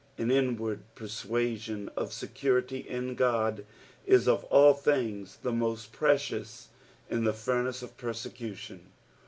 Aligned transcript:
An 0.17 0.31
inward 0.31 0.81
persuseiun 0.95 1.87
of 1.95 2.11
security 2.11 2.79
in 2.79 3.13
God 3.13 3.63
is 4.07 4.27
ot 4.27 4.45
all 4.49 4.73
things 4.73 5.37
the 5.43 5.51
most 5.51 5.91
precious 5.93 6.69
in 7.07 7.23
tho 7.23 7.33
furnace 7.33 7.83
of 7.83 7.95
persecution. 7.97 8.87